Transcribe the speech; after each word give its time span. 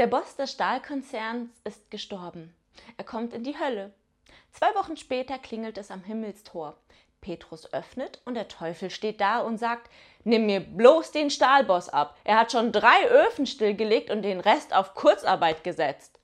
Der 0.00 0.06
Boss 0.06 0.34
des 0.34 0.52
Stahlkonzerns 0.52 1.50
ist 1.64 1.90
gestorben. 1.90 2.54
Er 2.96 3.04
kommt 3.04 3.34
in 3.34 3.44
die 3.44 3.58
Hölle. 3.58 3.92
Zwei 4.50 4.74
Wochen 4.74 4.96
später 4.96 5.36
klingelt 5.36 5.76
es 5.76 5.90
am 5.90 6.02
Himmelstor. 6.04 6.74
Petrus 7.20 7.70
öffnet 7.74 8.22
und 8.24 8.32
der 8.32 8.48
Teufel 8.48 8.88
steht 8.88 9.20
da 9.20 9.40
und 9.40 9.58
sagt, 9.58 9.90
nimm 10.24 10.46
mir 10.46 10.60
bloß 10.60 11.12
den 11.12 11.28
Stahlboss 11.28 11.90
ab. 11.90 12.16
Er 12.24 12.38
hat 12.38 12.50
schon 12.50 12.72
drei 12.72 13.10
Öfen 13.10 13.44
stillgelegt 13.44 14.08
und 14.08 14.22
den 14.22 14.40
Rest 14.40 14.74
auf 14.74 14.94
Kurzarbeit 14.94 15.64
gesetzt. 15.64 16.18